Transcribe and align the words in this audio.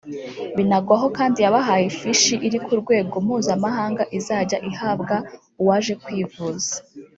Binagwaho 0.55 1.07
kandi 1.17 1.37
yabahaye 1.45 1.83
ifishi 1.91 2.33
iri 2.47 2.59
ku 2.65 2.71
rwego 2.81 3.15
mpuzamahanga 3.25 4.03
izajya 4.17 4.57
ihabwa 4.69 5.15
uwaje 5.61 5.93
kwivuza 6.03 6.73